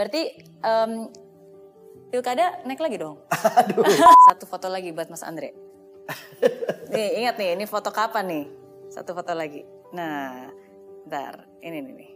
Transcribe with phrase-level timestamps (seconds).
[0.00, 0.32] Berarti
[0.64, 1.12] em,
[2.08, 3.20] pilkada naik lagi dong.
[4.32, 5.52] Satu foto lagi buat Mas Andre.
[6.96, 8.44] Nih ingat nih, ini foto kapan nih?
[8.88, 9.60] Satu foto lagi.
[9.92, 10.48] Nah,
[11.04, 11.92] ntar ini nih.
[12.00, 12.10] nih.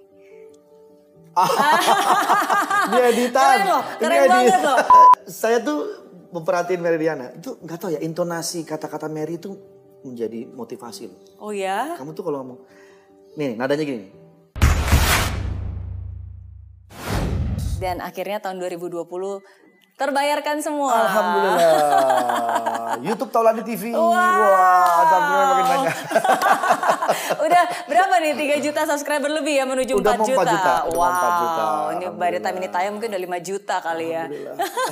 [2.88, 3.52] Ini editan.
[3.52, 4.78] Keren loh, keren banget loh.
[5.28, 7.37] Saya tuh memperhatiin Meridiana.
[7.37, 9.54] Itu nggak tahu ya intonasi kata-kata Mary itu
[10.03, 11.21] menjadi motivasi loh.
[11.37, 12.01] Oh ya?
[12.01, 12.58] Kamu tuh kalau ngomong,
[13.37, 14.24] nih nadanya gini.
[17.79, 19.05] Dan akhirnya tahun 2020
[19.95, 21.06] terbayarkan semua.
[21.06, 22.98] Alhamdulillah.
[23.06, 23.95] YouTube Taulani TV.
[23.95, 25.95] Wah, subscriber makin banyak.
[27.46, 30.42] Udah berapa nih 3 juta subscriber lebih ya menuju Udah 4 mau juta.
[30.42, 31.15] 4 juta, udah mau wow.
[31.15, 31.65] 4 juta.
[31.95, 34.24] Ini by the time ini tayang mungkin udah 5 juta kali ya.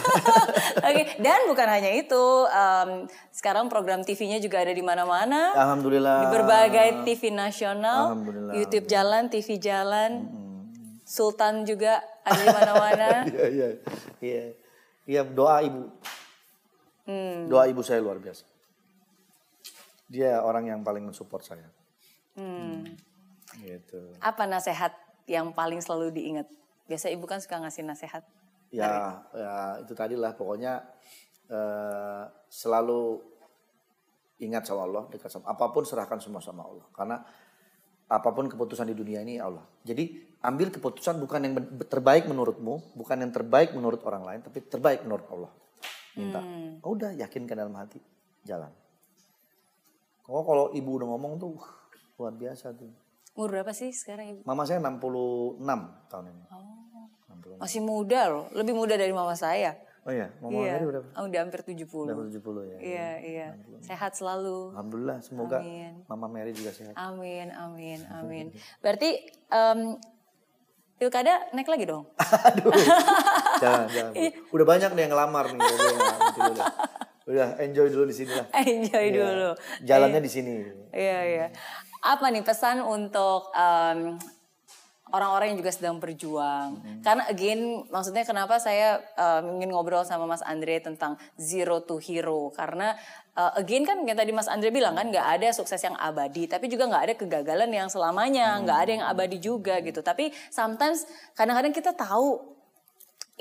[0.86, 2.90] Oke, dan bukan hanya itu, em,
[3.34, 5.50] sekarang program TV-nya juga ada di mana-mana.
[5.56, 6.18] Alhamdulillah.
[6.22, 8.54] Di berbagai TV nasional, Alhamdulillah.
[8.54, 10.10] YouTube jalan, TV jalan,
[11.02, 13.06] Sultan juga ada di mana-mana.
[13.32, 13.68] Iya, iya.
[14.22, 14.44] Iya.
[15.02, 15.90] Iya, doa ibu.
[17.06, 17.50] Hmm.
[17.50, 18.46] Doa ibu saya luar biasa.
[20.06, 21.68] Dia orang yang paling mensupport saya.
[22.38, 22.86] Hmm.
[23.58, 24.00] Gitu.
[24.22, 24.94] Apa nasehat
[25.26, 26.46] yang paling selalu diingat?
[26.86, 28.22] Biasa ibu kan suka ngasih nasehat.
[28.72, 30.80] Ya, ya itu tadi lah pokoknya
[31.52, 33.20] eh, selalu
[34.40, 36.86] ingat sama Allah, dekat sama apa pun serahkan semua sama Allah.
[36.96, 37.20] Karena
[38.08, 39.62] apa pun keputusan di dunia ini Allah.
[39.86, 41.54] Jadi ambil keputusan bukan yang
[41.86, 45.50] terbaik menurutmu, bukan yang terbaik menurut orang lain, tapi terbaik menurut Allah.
[46.18, 46.40] Minta.
[46.84, 47.96] Oh, udah yakinkan dalam hati,
[48.44, 48.68] jalan.
[50.22, 51.56] Kok kalau ibu udah ngomong tuh
[52.20, 52.90] luar biasa tuh.
[53.32, 54.40] Umur berapa sih sekarang ibu?
[54.44, 55.64] Mama saya 66
[56.12, 56.44] tahun ini.
[56.52, 56.82] Oh.
[57.32, 57.58] 66.
[57.58, 59.74] Masih muda loh, lebih muda dari mama saya.
[60.02, 60.82] Oh iya, mama iya.
[60.82, 61.06] Berapa?
[61.14, 61.86] Oh, udah hampir 70.
[61.86, 62.76] Udah 70 ya.
[62.82, 63.48] Iya, iya.
[63.78, 64.74] Sehat selalu.
[64.74, 66.02] Alhamdulillah, semoga Amin.
[66.10, 66.90] Mama Mary juga sehat.
[66.98, 68.46] Amin, amin, amin.
[68.82, 69.94] Berarti em,
[70.98, 72.10] pilkada naik lagi dong?
[72.50, 72.74] Aduh,
[73.62, 74.12] jangan, jangan.
[74.50, 75.60] Udah banyak nih yang ngelamar nih.
[75.62, 76.66] Udah,
[77.22, 78.46] udah, enjoy dulu di sini lah.
[78.66, 79.14] Enjoy Iya.
[79.14, 79.50] dulu.
[79.86, 80.54] Jalannya di sini.
[80.90, 81.46] Iya, iya.
[82.02, 84.18] Apa nih pesan untuk em,
[85.12, 86.80] orang-orang yang juga sedang berjuang?
[87.04, 92.50] Karena again, maksudnya kenapa saya em, ingin ngobrol sama Mas Andre tentang zero to hero?
[92.50, 92.96] Karena
[93.36, 96.66] eh, again kan yang tadi Mas Andre bilang kan nggak ada sukses yang abadi, tapi
[96.72, 100.00] juga nggak ada kegagalan yang selamanya, nggak ada yang abadi juga gitu.
[100.00, 101.04] Tapi sometimes
[101.36, 102.52] kadang-kadang kita tahu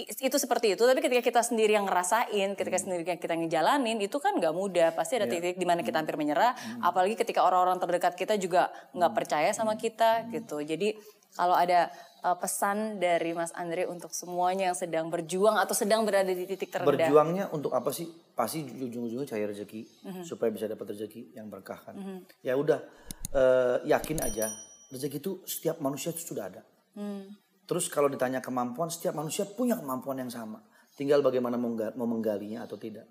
[0.07, 0.83] itu seperti itu.
[0.83, 4.93] Tapi ketika kita sendiri yang ngerasain ketika sendiri yang kita ngejalanin itu kan nggak mudah.
[4.93, 6.55] Pasti ada titik di mana kita hampir menyerah.
[6.81, 10.61] Apalagi ketika orang-orang terdekat kita juga nggak percaya sama kita gitu.
[10.61, 10.95] Jadi
[11.31, 11.87] kalau ada
[12.27, 16.71] uh, pesan dari Mas Andre untuk semuanya yang sedang berjuang atau sedang berada di titik
[16.71, 17.07] terendah?
[17.07, 18.07] Berjuangnya untuk apa sih?
[18.35, 19.81] Pasti ujung-ujungnya cari rezeki
[20.25, 21.95] supaya bisa dapat rezeki yang berkah kan.
[22.41, 22.79] Ya udah,
[23.31, 24.51] eh, yakin aja
[24.91, 26.61] rezeki itu setiap manusia itu sudah ada.
[27.71, 30.59] Terus kalau ditanya kemampuan, setiap manusia punya kemampuan yang sama.
[30.91, 33.07] Tinggal bagaimana mau menggalinya atau tidak.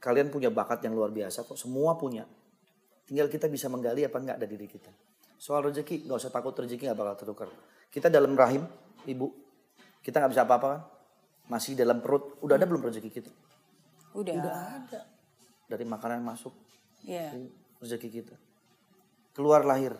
[0.00, 2.24] Kalian punya bakat yang luar biasa kok, semua punya.
[3.04, 4.88] Tinggal kita bisa menggali apa enggak dari diri kita.
[5.36, 7.52] Soal rezeki, nggak usah takut rezeki nggak bakal tertukar.
[7.92, 8.64] Kita dalam rahim,
[9.04, 9.36] ibu,
[10.00, 10.82] kita nggak bisa apa-apa kan?
[11.52, 13.28] Masih dalam perut, udah ada belum rezeki kita?
[14.16, 15.00] udah, Udah ada.
[15.68, 16.56] Dari makanan yang masuk,
[17.04, 17.36] Iya.
[17.84, 18.32] rezeki kita.
[19.36, 19.92] Keluar lahir.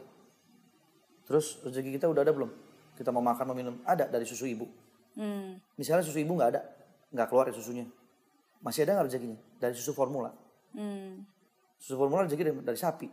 [1.29, 2.70] Terus rezeki kita udah ada belum?
[3.01, 4.69] Kita mau makan, mau minum, ada dari susu ibu.
[5.17, 5.57] Hmm.
[5.81, 6.61] Misalnya susu ibu nggak ada,
[7.17, 7.89] nggak keluar ya susunya.
[8.61, 9.41] Masih ada nggak rezekinya?
[9.57, 10.29] Dari susu formula.
[10.77, 11.25] Hmm.
[11.81, 13.09] Susu formula rezeki dari, dari sapi.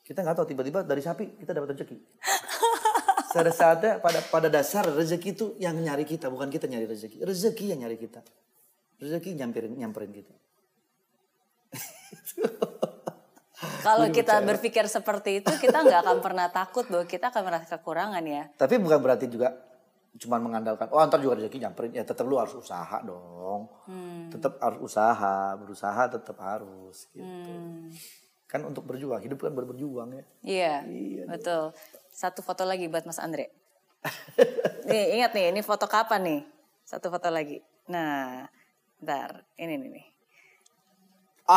[0.00, 2.00] Kita nggak tahu tiba-tiba dari sapi kita dapat rezeki.
[3.36, 7.22] Pada saatnya pada pada dasar rezeki itu yang nyari kita, bukan kita nyari rezeki.
[7.22, 8.24] Rezeki yang nyari kita.
[8.98, 10.34] Rezeki nyamperin nyamperin kita.
[13.84, 18.24] kalau kita berpikir seperti itu kita nggak akan pernah takut bahwa kita akan merasa kekurangan
[18.24, 19.70] ya Tapi bukan berarti juga
[20.18, 21.94] cuma mengandalkan, oh antar juga rezeki nyamperin.
[21.94, 23.70] Ya tetap lu harus usaha dong.
[24.34, 27.52] Tetap harus usaha, berusaha tetap harus gitu.
[28.50, 30.24] Kan untuk berjuang, hidup kan berjuang ya.
[30.42, 30.74] Iya,
[31.30, 31.70] betul.
[32.10, 33.54] Satu foto lagi buat Mas Andre.
[34.90, 36.40] nih, ingat nih, ini foto kapan nih?
[36.82, 37.62] Satu foto lagi.
[37.86, 38.48] Nah,
[38.98, 39.90] ntar, ini nih.
[39.94, 40.06] nih.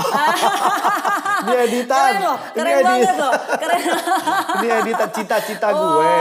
[1.44, 1.98] Ini editan.
[2.00, 2.88] Keren loh, Ini keren edit.
[2.88, 3.34] banget loh.
[3.60, 3.81] Keren.
[4.63, 6.13] Ini editan cita-cita gue.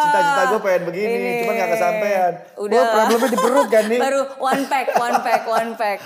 [0.00, 1.32] Cita-cita gue pengen begini, Ini.
[1.44, 2.32] cuman gak kesampaian.
[2.56, 2.70] Udah.
[2.70, 4.00] Gue problemnya di perut kan nih.
[4.06, 5.98] Baru one pack, one pack, one pack.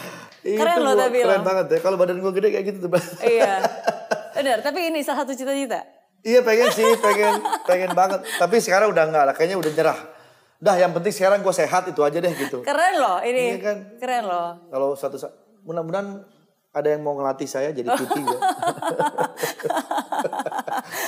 [0.45, 1.45] Keren loh tapi Keren loh.
[1.45, 1.79] banget ya.
[1.81, 2.91] Kalau badan gue gede kayak gitu tuh.
[3.21, 3.55] Iya.
[4.35, 5.81] Benar, tapi ini salah satu cita-cita.
[6.25, 7.37] iya pengen sih, pengen
[7.69, 8.25] pengen banget.
[8.41, 9.99] Tapi sekarang udah enggak lah, kayaknya udah nyerah.
[10.57, 12.65] Dah yang penting sekarang gue sehat itu aja deh gitu.
[12.65, 13.53] Keren loh ini.
[13.53, 13.77] Iya kan?
[14.01, 14.49] Keren loh.
[14.73, 15.37] Kalau suatu saat,
[15.69, 16.25] mudah-mudahan
[16.75, 18.39] ada yang mau ngelatih saya jadi PT ya.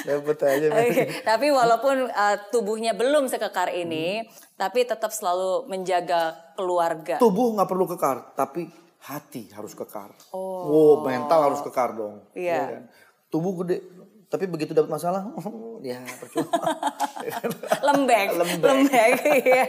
[0.07, 0.67] Dapat aja.
[0.71, 4.23] Oke, Tapi walaupun uh, tubuhnya belum sekekar ini,
[4.55, 7.19] tapi tetap selalu menjaga keluarga.
[7.19, 8.71] Tubuh nggak perlu kekar, tapi
[9.03, 10.15] hati harus kekar.
[10.31, 12.23] Oh, mental harus kekar dong.
[12.35, 12.55] Iya.
[12.55, 12.83] Ya kan?
[13.27, 13.83] Tubuh gede,
[14.27, 15.31] tapi begitu dapat masalah,
[15.87, 16.51] ya percuma.
[17.87, 18.67] lembek, Lembek.
[18.67, 19.13] lembek,
[19.43, 19.67] iya.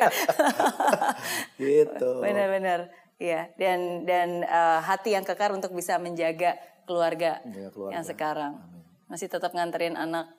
[1.58, 2.22] gitu.
[2.22, 3.50] Benar-benar, iya.
[3.56, 6.56] Dan dan uh, hati yang kekar untuk bisa menjaga
[6.86, 7.94] keluarga, Menjaga keluarga.
[7.94, 8.54] yang sekarang.
[9.08, 10.32] Masih tetap nganterin anak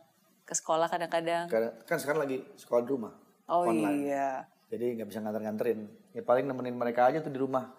[0.44, 1.48] ke sekolah kadang-kadang.
[1.84, 3.12] Kan sekarang lagi sekolah di rumah.
[3.48, 4.04] Oh online.
[4.04, 4.28] iya.
[4.68, 5.80] Jadi nggak bisa nganter-nganterin.
[6.12, 7.72] Ya paling nemenin mereka aja tuh di rumah.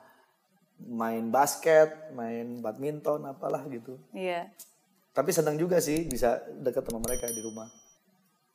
[0.80, 4.00] Main basket, main badminton, apalah gitu.
[4.10, 4.48] Iya.
[5.12, 7.68] Tapi senang juga sih bisa dekat sama mereka di rumah.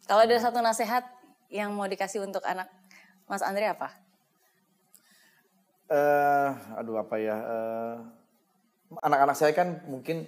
[0.05, 1.05] Kalau ada satu nasihat
[1.49, 2.67] yang mau dikasih untuk anak
[3.25, 3.93] Mas Andre apa?
[5.94, 7.37] Eh aduh apa ya?
[7.38, 7.96] eh,
[8.99, 10.26] anak-anak saya kan mungkin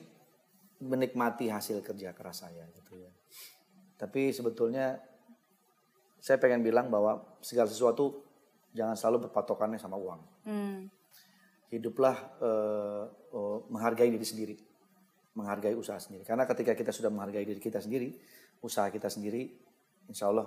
[0.83, 3.11] menikmati hasil kerja keras saya gitu ya.
[3.97, 5.01] Tapi sebetulnya
[6.21, 8.27] saya pengen bilang bahwa segala sesuatu
[8.77, 10.21] jangan selalu berpatokannya sama uang.
[10.47, 10.81] Hmm.
[11.67, 13.05] hiduplah eh,
[13.35, 14.55] oh, menghargai diri sendiri,
[15.35, 16.23] menghargai usaha sendiri.
[16.23, 18.15] Karena ketika kita sudah menghargai diri kita sendiri,
[18.63, 19.51] usaha kita sendiri,
[20.07, 20.47] insya Allah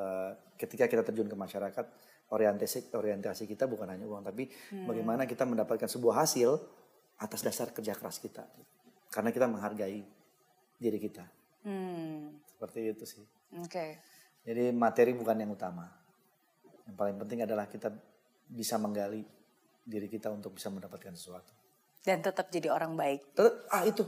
[0.00, 1.84] eh, ketika kita terjun ke masyarakat,
[2.30, 4.46] orientasi orientasi kita bukan hanya uang, tapi
[4.86, 6.54] bagaimana kita mendapatkan sebuah hasil
[7.20, 8.46] atas dasar kerja keras kita.
[9.10, 10.00] Karena kita menghargai
[10.78, 11.26] diri kita.
[11.66, 12.40] Hmm.
[12.46, 13.24] Seperti itu sih.
[13.58, 14.00] Oke.
[14.46, 15.84] Jadi materi bukan yang utama.
[16.86, 17.92] Yang paling penting adalah kita
[18.48, 19.20] bisa menggali
[19.84, 21.52] diri kita untuk bisa mendapatkan sesuatu.
[22.00, 23.36] Dan tetap jadi orang baik.
[23.36, 24.06] Terus, ah itu.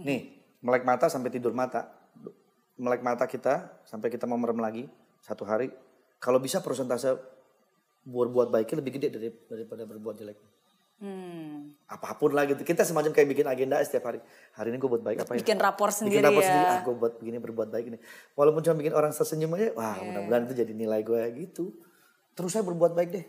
[0.00, 1.92] Nih, melek mata sampai tidur mata.
[2.78, 4.84] Melek mata kita sampai kita mau merem lagi
[5.20, 5.68] satu hari.
[6.22, 7.37] Kalau bisa persentase
[8.08, 10.38] berbuat baiknya lebih gede dari, daripada berbuat jelek.
[10.98, 11.78] Hmm.
[11.86, 12.66] Apa pun lah gitu.
[12.66, 14.18] Kita semacam kayak bikin agenda setiap hari.
[14.58, 15.46] Hari ini gue buat baik apa ya?
[15.46, 16.48] Bikin rapor sendiri bikin rapor ya.
[16.50, 16.66] sendiri.
[16.66, 17.98] Ah, gue buat begini berbuat baik ini.
[18.34, 20.02] Walaupun cuma bikin orang tersenyum aja, wah Iya.
[20.10, 21.70] mudah-mudahan itu jadi nilai gue gitu.
[22.34, 23.24] Terus saya berbuat baik deh.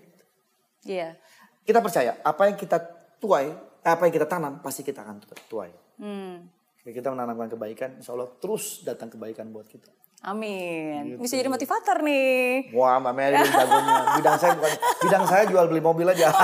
[0.90, 1.14] Iya.
[1.62, 2.78] Kita percaya apa yang kita
[3.22, 3.54] tuai,
[3.86, 5.70] apa yang kita tanam pasti kita akan tuai.
[6.02, 6.50] Hmm.
[6.82, 9.94] Kita menanamkan kebaikan, insya Allah terus datang kebaikan buat kita.
[10.20, 11.16] Amin.
[11.16, 11.24] Gitu.
[11.24, 12.76] Bisa jadi motivator nih.
[12.76, 14.20] Wah, Mbak Mary jagonya.
[14.20, 14.72] Bidang saya bukan,
[15.08, 16.28] bidang saya jual beli mobil aja.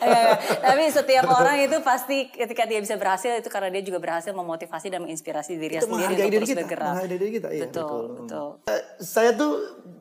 [0.00, 0.32] Iya,
[0.64, 4.88] Tapi setiap orang itu pasti ketika dia bisa berhasil itu karena dia juga berhasil memotivasi
[4.88, 6.88] dan menginspirasi dirinya Itu sendiri untuk diri terus kita, bergerak.
[6.88, 8.08] menghargai diri kita, iya, betul, betul.
[8.24, 8.48] betul.
[8.72, 9.52] Eh, saya tuh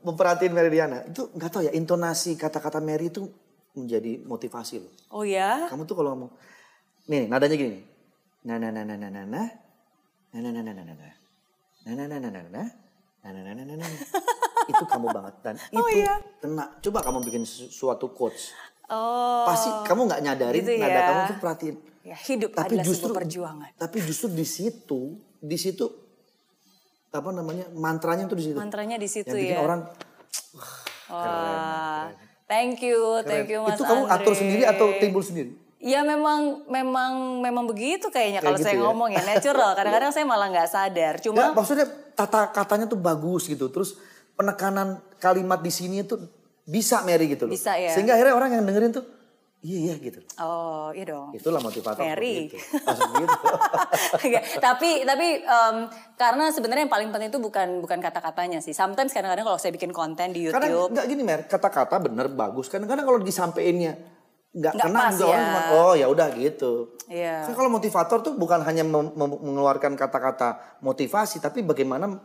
[0.07, 1.03] memperhatiin Meridiana.
[1.03, 3.27] Itu nggak tahu ya intonasi kata-kata Mary itu
[3.75, 4.91] menjadi motivasi loh.
[5.11, 5.67] Oh ya?
[5.67, 6.31] Kamu tuh kalau ngomong,
[7.11, 7.79] nih nadanya gini.
[8.47, 9.47] Nah, nah, nah, nah, nah, nah, nah,
[10.31, 11.13] nah, nah, nah, nah, nah, nah,
[11.95, 12.67] nah, nah, nah, nah, nah, nah,
[13.23, 13.89] nah, nah, nah, nah, nah, nah,
[14.71, 16.15] itu kamu banget dan itu iya.
[16.37, 16.65] kena.
[16.79, 18.53] Coba kamu bikin su- suatu quotes,
[18.89, 19.45] Oh.
[19.45, 21.01] pasti kamu nggak nyadarin gitu nada ya.
[21.05, 21.75] kamu tuh perhatiin.
[22.01, 23.69] Ya, hidup Tapi adalah justru perjuangan.
[23.77, 25.85] Tapi justru di situ, di situ
[27.09, 28.57] apa namanya mantranya tuh di situ.
[28.57, 29.61] Mantranya di situ Yang bikin ya.
[29.61, 29.81] orang
[31.09, 32.09] Wah.
[32.49, 34.25] Thank you, thank you Mas itu kamu Andre.
[34.25, 35.53] atur sendiri atau timbul sendiri?
[35.79, 38.83] Ya memang memang memang begitu kayaknya Kayak kalau gitu saya ya?
[38.83, 39.71] ngomong ya natural.
[39.79, 41.13] Kadang-kadang saya malah nggak sadar.
[41.15, 41.87] Ya, Cuma maksudnya
[42.19, 43.71] tata katanya tuh bagus gitu.
[43.71, 43.95] Terus
[44.35, 46.19] penekanan kalimat di sini tuh
[46.67, 47.55] bisa Mary gitu loh.
[47.55, 47.95] Bisa, ya.
[47.95, 49.07] Sehingga akhirnya orang yang dengerin tuh
[49.59, 50.19] iya iya gitu.
[50.39, 51.31] oh iya dong.
[51.31, 52.51] Itulah motivator Mary.
[52.51, 52.59] itu.
[54.19, 54.27] Gitu.
[54.27, 55.75] Enggak, tapi tapi em,
[56.15, 58.75] karena sebenarnya yang paling penting itu bukan bukan kata-katanya sih.
[58.75, 62.67] Sometimes kadang-kadang kalau saya bikin konten di Karena YouTube, nggak gini Mer, kata-kata bener bagus.
[62.71, 64.18] Kadang-kadang kalau disampeinnya
[64.49, 65.45] nggak kena juga orang ya.
[65.45, 66.73] cuma oh ya udah gitu.
[67.05, 67.45] Iya.
[67.45, 72.17] Kan kalau motivator tuh bukan hanya mengeluarkan kata-kata motivasi, tapi bagaimana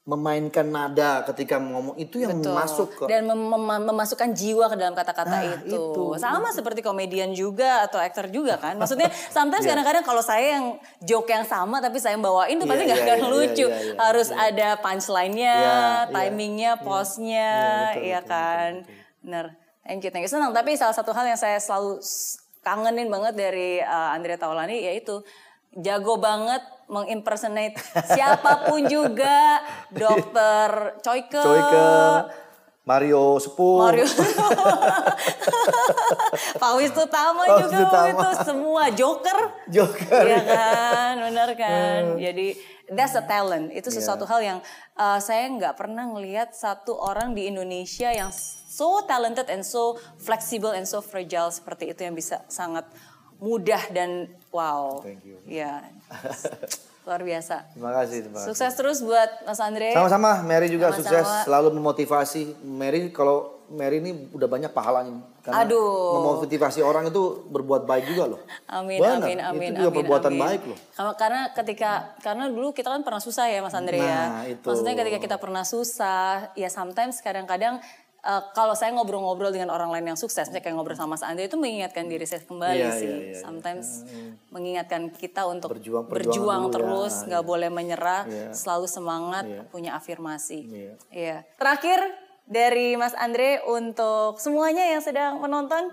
[0.00, 2.56] memainkan nada ketika ngomong itu yang Betul.
[2.56, 5.76] masuk ke dan mem- mem- memasukkan jiwa ke dalam kata-kata Nah, itu.
[5.76, 6.04] itu.
[6.16, 8.80] Sama seperti komedian juga atau aktor juga kan.
[8.80, 10.66] Maksudnya sometimes kadang-kadang kalau saya yang
[11.04, 13.66] joke yang sama tapi saya bawain tuh Iya, pasti nggak iya, akan iya, lucu.
[13.68, 14.40] iya, iya, Harus iya.
[14.48, 17.04] ada punchline-nya, Iya, iya, timingnya, Iya, betul,
[18.00, 18.70] iya betul, kan.
[19.20, 19.46] Bener.
[19.90, 20.30] Thank you, thank you.
[20.30, 20.54] Senang.
[20.54, 21.98] Tapi salah satu hal yang saya selalu
[22.62, 25.18] kangenin banget dari uh, Andrea Taulani yaitu
[25.82, 27.74] jago banget mengimpersonate
[28.14, 29.58] siapa pun juga,
[29.90, 31.90] Dokter Choike, Coike,
[32.82, 33.76] Mario Sepuh.
[33.82, 34.06] Mario
[36.56, 38.08] Pawis Utama Pawis juga Utama.
[38.08, 40.24] itu semua Joker Joker.
[40.24, 42.16] Iya kan benar kan Hmm.
[42.16, 42.46] jadi
[42.88, 43.96] that's a talent itu Iya.
[43.96, 44.58] sesuatu hal yang
[44.94, 50.72] uh, saya nggak pernah ngelihat satu orang di Indonesia yang so talented and so flexible
[50.72, 52.88] and so fragile seperti itu yang bisa sangat
[53.36, 55.36] mudah dan wow Thank you.
[55.44, 55.84] ya
[57.02, 57.56] luar biasa.
[57.72, 58.48] Terima kasih, terima kasih.
[58.52, 59.90] Sukses terus buat Mas Andre.
[59.96, 61.04] Sama-sama, Mary juga Sama-sama.
[61.04, 62.42] sukses, selalu memotivasi.
[62.62, 65.22] Mary kalau Mary ini udah banyak pahalanya.
[65.40, 66.20] Karena Aduh.
[66.42, 68.40] memotivasi orang itu berbuat baik juga loh.
[68.66, 70.42] Amin, Benar, amin, amin, Itu juga amin, perbuatan amin.
[70.42, 70.78] baik loh.
[71.14, 74.20] Karena- ketika karena dulu kita kan pernah susah ya Mas Andre ya.
[74.26, 74.66] Nah, itu.
[74.66, 77.78] Maksudnya ketika kita pernah susah, ya sometimes kadang-kadang
[78.20, 81.44] eh, kalau saya ngobrol-ngobrol dengan orang lain yang sukses, misalnya kayak ngobrol sama Mas Andre
[81.44, 83.06] itu mengingatkan diri saya kembali Iya, sih.
[83.06, 83.38] iya, iya, iya.
[83.38, 83.86] sometimes
[84.48, 88.50] mengingatkan kita untuk Berjuang- berjuang dulu, terus, ya, nggak boleh menyerah, Iya.
[88.52, 89.62] selalu semangat, Iya.
[89.66, 90.58] punya afirmasi.
[90.62, 90.92] Iya.
[91.08, 91.36] Iya.
[91.54, 91.98] Terakhir
[92.44, 95.88] dari Mas Andre untuk semuanya yang sedang menonton,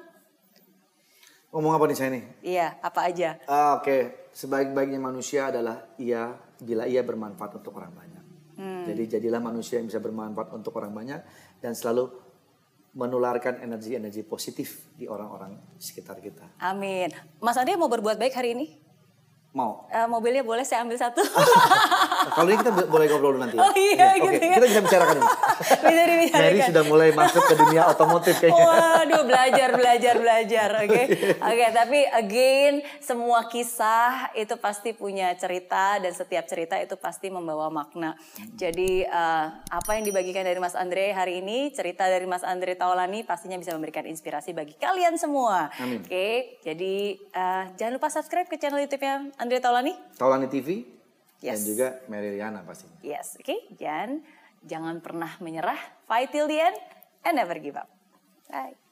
[1.47, 2.23] Ngomong apa nih saya nih?
[2.43, 3.39] iya apa aja?
[3.45, 8.23] Ah, Oke, sebaik-baiknya manusia adalah ia bila ia bermanfaat untuk orang banyak.
[8.57, 8.83] Hmm.
[8.83, 11.21] Jadi jadilah manusia yang bisa bermanfaat untuk orang banyak
[11.61, 12.09] dan selalu
[12.97, 16.49] menularkan energi-energi positif di orang-orang sekitar kita.
[16.57, 17.13] Amin.
[17.37, 18.67] Mas Andre mau berbuat baik hari ini?
[19.53, 19.85] Mau?
[19.93, 21.21] Eh, mobilnya boleh saya ambil satu?
[22.29, 23.53] Kalau ini kita bo- boleh ngobrol nanti.
[23.53, 23.61] ya?
[23.61, 24.55] Oh iya, Oke, gitu ya.
[24.55, 25.27] kita bisa bicarakan ini.
[25.57, 26.41] Bisa dibicarakan.
[26.43, 28.65] Mary sudah mulai masuk ke dunia otomotif kayaknya.
[28.65, 31.03] Waduh, belajar, belajar, belajar, oke.
[31.39, 37.67] Oke, tapi again, semua kisah itu pasti punya cerita dan setiap cerita itu pasti membawa
[37.67, 38.13] makna.
[38.51, 43.21] Jadi eh, apa yang dibagikan dari Mas Andre hari ini, cerita dari Mas Andre Taulani
[43.21, 45.69] pastinya bisa memberikan inspirasi bagi kalian semua.
[45.97, 49.93] Oke, jadi eh, jangan lupa subscribe ke channel YouTube-nya Andre Taulani.
[50.15, 50.96] Taulani TV
[51.37, 51.65] dan Yes.
[51.65, 52.97] juga Mary Riana pastinya.
[53.05, 53.77] Yes, oke.
[53.77, 54.25] Dan
[54.65, 55.77] jangan pernah menyerah.
[56.09, 56.77] Fight till the end
[57.23, 57.89] and never give up.
[58.47, 58.86] Bye.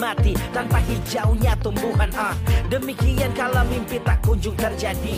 [0.00, 2.08] Mati tanpa hijaunya tumbuhan.
[2.16, 2.32] Ah,
[2.72, 5.16] demikian kalau mimpi tak kunjung terjadi.